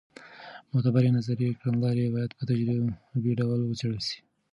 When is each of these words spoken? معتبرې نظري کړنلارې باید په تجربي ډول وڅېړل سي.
معتبرې 0.71 1.09
نظري 1.17 1.47
کړنلارې 1.59 2.13
باید 2.15 2.31
په 2.37 2.43
تجربي 2.49 3.31
ډول 3.39 3.59
وڅېړل 3.63 4.01
سي. 4.07 4.17